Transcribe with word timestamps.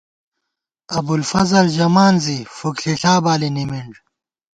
ابُوالفضل 0.97 1.65
ژَمان 1.77 2.13
زی، 2.25 2.39
فُک 2.57 2.75
ݪِݪلا 2.81 3.13
بالی 3.25 3.49
نِمِنݮ 3.55 3.93